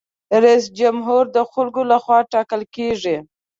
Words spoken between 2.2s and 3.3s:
ټاکل کیږي.